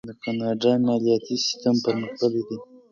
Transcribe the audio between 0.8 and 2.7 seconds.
مالیاتي سیستم پرمختللی دی.